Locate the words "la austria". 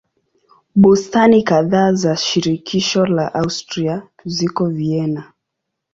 3.05-4.07